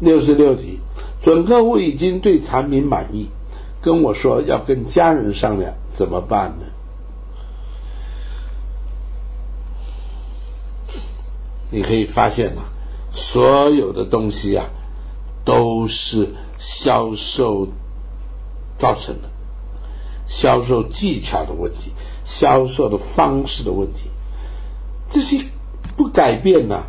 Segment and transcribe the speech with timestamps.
[0.00, 0.80] 六十六题，
[1.22, 3.28] 准客户已经对产品满意，
[3.80, 6.66] 跟我说要跟家人商量，怎么办呢？
[11.70, 12.62] 你可以发现呐，
[13.12, 14.66] 所有的东西啊，
[15.44, 17.68] 都是销售
[18.78, 19.30] 造成的，
[20.26, 21.92] 销售技巧的问题，
[22.24, 24.10] 销售的方式的问题，
[25.10, 25.44] 这些
[25.96, 26.84] 不改变呢，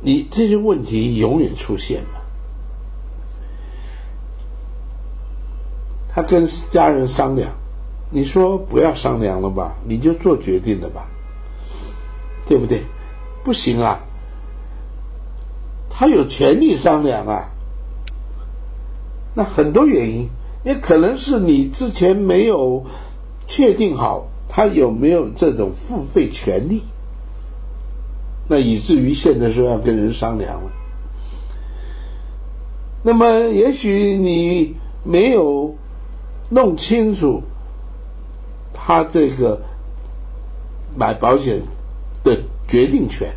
[0.00, 2.23] 你这些问题永远出现了。
[6.14, 7.50] 他跟家人商量，
[8.10, 11.08] 你说不要商量了吧，你就做决定了吧，
[12.46, 12.84] 对不对？
[13.42, 13.98] 不行啊，
[15.90, 17.50] 他有权利商量啊。
[19.34, 20.28] 那很多原因，
[20.64, 22.84] 也可能是你之前没有
[23.48, 26.84] 确定好他有没有这种付费权利，
[28.46, 30.70] 那以至于现在说要跟人商量了。
[33.02, 35.74] 那么也许你没有。
[36.50, 37.42] 弄清楚
[38.72, 39.62] 他这个
[40.96, 41.62] 买保险
[42.22, 43.30] 的决定权，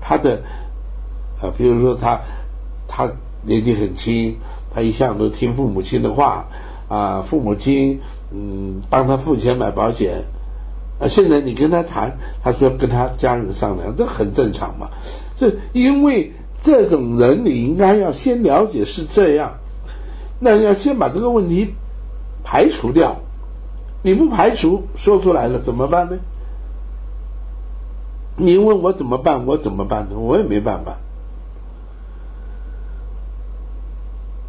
[0.00, 0.42] 他的
[1.40, 2.20] 啊，比如说他
[2.88, 3.10] 他
[3.42, 4.38] 年纪很轻，
[4.74, 6.46] 他一向都听父母亲的话
[6.88, 10.24] 啊，父母亲嗯帮他付钱买保险
[10.98, 14.88] 啊，现在你跟他谈，他说跟他家人商量，这很正常嘛。
[15.36, 19.58] 这因为这种人，你应该要先了解是这样，
[20.40, 21.74] 那要先把这个问题。
[22.44, 23.16] 排除掉，
[24.02, 26.18] 你不排除说出来了怎么办呢？
[28.36, 30.18] 你问我怎么办，我怎么办呢？
[30.18, 30.96] 我也没办法。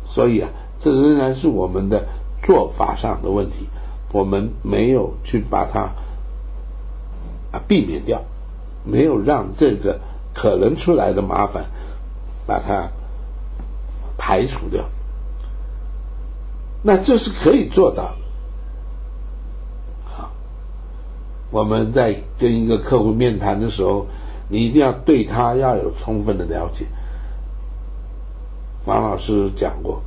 [0.05, 0.49] 所以啊，
[0.79, 2.05] 这仍然是我们的
[2.43, 3.67] 做法上的问题，
[4.11, 5.89] 我们没有去把它
[7.51, 8.21] 啊避免掉，
[8.85, 9.99] 没有让这个
[10.33, 11.65] 可能出来的麻烦
[12.45, 12.89] 把它
[14.17, 14.85] 排除掉。
[16.85, 18.15] 那这是可以做到。
[20.03, 20.31] 好，
[21.49, 24.07] 我们在跟一个客户面谈的时候，
[24.49, 26.85] 你一定要对他要有充分的了解。
[28.83, 30.01] 王老师讲过，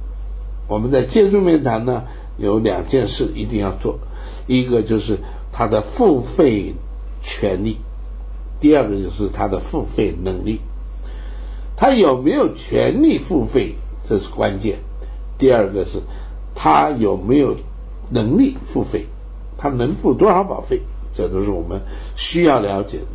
[0.69, 2.04] 我们在接触面谈呢，
[2.37, 3.98] 有两件事一定要做，
[4.47, 5.19] 一个就是
[5.53, 6.75] 他的付费
[7.22, 7.78] 权利，
[8.60, 10.60] 第二个就是他的付费能力。
[11.75, 13.76] 他有没有权利付费，
[14.06, 14.81] 这是关键。
[15.38, 16.03] 第二个是。
[16.56, 17.56] 他有没有
[18.11, 19.06] 能力付费？
[19.56, 20.83] 他能付多少保费？
[21.15, 21.83] 这都是我们
[22.17, 23.06] 需要了解的。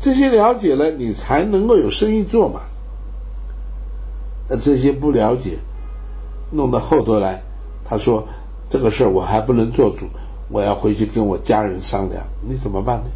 [0.00, 2.60] 这些了解了，你才能够有生意做嘛。
[4.48, 5.58] 那这些不了解，
[6.50, 7.42] 弄到后头来，
[7.84, 8.26] 他说
[8.68, 10.06] 这个事儿我还不能做主，
[10.48, 13.10] 我要回去跟我家人商量，你怎么办呢？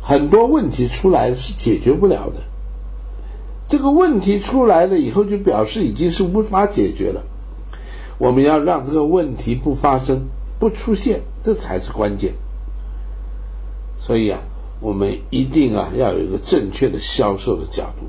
[0.00, 2.42] 很多问题出来是解决不了的。
[3.68, 7.22] 这个问题出来了以后，就表示已经是无法解决了。
[8.20, 12.34] 我们要让这个问题不发生、不出现，这才是关键。
[13.98, 14.40] 所以啊，
[14.80, 18.06] 我们一定啊要有一个正确的销售的角度。